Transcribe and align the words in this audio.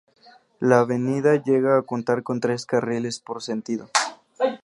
La 0.59 0.79
avenida 0.79 1.35
llega 1.35 1.77
a 1.77 1.83
contar 1.83 2.23
con 2.23 2.39
tres 2.39 2.65
carriles 2.65 3.19
por 3.19 3.43
sentido. 3.43 3.91